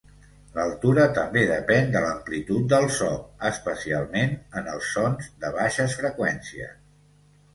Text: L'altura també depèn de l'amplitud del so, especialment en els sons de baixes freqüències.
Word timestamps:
L'altura 0.53 1.03
també 1.17 1.41
depèn 1.49 1.91
de 1.95 2.01
l'amplitud 2.05 2.65
del 2.71 2.87
so, 2.95 3.09
especialment 3.51 4.33
en 4.61 4.71
els 4.73 4.89
sons 4.95 5.29
de 5.45 5.51
baixes 5.59 5.95
freqüències. 6.01 6.75